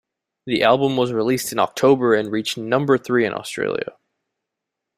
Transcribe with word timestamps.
The 0.47 0.63
album 0.63 0.97
was 0.97 1.13
released 1.13 1.51
in 1.51 1.59
October 1.59 2.15
and 2.15 2.31
reached 2.31 2.57
number 2.57 2.97
three 2.97 3.23
in 3.23 3.35
Australia. 3.35 3.95